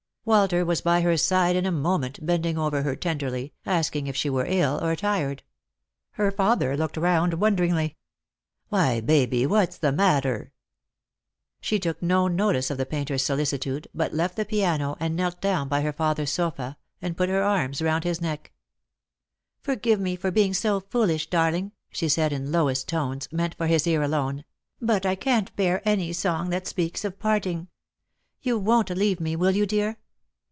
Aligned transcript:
Walter 0.23 0.63
was 0.63 0.81
by 0.81 1.01
her 1.01 1.17
side 1.17 1.55
in 1.55 1.65
a 1.65 1.71
moment, 1.71 2.23
bending 2.23 2.55
over 2.55 2.83
her 2.83 2.95
tenderly, 2.95 3.53
asking 3.65 4.05
if 4.05 4.15
she 4.15 4.29
were 4.29 4.45
ill 4.47 4.79
or 4.83 4.95
tired. 4.95 5.41
Her 6.11 6.29
father 6.31 6.77
looked 6.77 6.95
round 6.95 7.33
wonderingly." 7.33 7.97
Why, 8.69 9.01
Baby, 9.01 9.47
what's 9.47 9.79
the 9.79 9.91
matter?" 9.91 10.53
She 11.59 11.79
took 11.79 12.03
no 12.03 12.27
notice 12.27 12.69
of 12.69 12.77
the 12.77 12.85
painter's 12.85 13.25
solicitude, 13.25 13.87
but 13.95 14.13
left 14.13 14.35
the 14.35 14.45
piano 14.45 14.95
and 14.99 15.15
knelt 15.15 15.41
down 15.41 15.67
by 15.67 15.81
her 15.81 15.91
father's 15.91 16.31
sofa, 16.31 16.77
and 17.01 17.17
put 17.17 17.27
her 17.29 17.41
arms 17.41 17.81
round 17.81 18.03
his 18.03 18.21
neck." 18.21 18.51
Forgive 19.63 19.99
me 19.99 20.15
for 20.15 20.29
being 20.29 20.53
so 20.53 20.81
foolish, 20.81 21.31
darling," 21.31 21.71
she 21.89 22.07
said, 22.07 22.31
in 22.31 22.51
lowest 22.51 22.87
tones, 22.87 23.27
meant 23.31 23.55
for 23.55 23.65
his 23.65 23.87
ear 23.87 24.03
alone; 24.03 24.45
"but 24.79 25.03
I 25.03 25.15
can't 25.15 25.53
bear 25.55 25.81
any 25.83 26.13
song 26.13 26.51
that 26.51 26.67
speaks 26.67 27.03
of 27.03 27.17
parting. 27.17 27.69
You 28.43 28.59
won't 28.59 28.91
leave 28.91 29.19
me, 29.19 29.35
will 29.35 29.51
you, 29.55 29.65
dear 29.65 29.97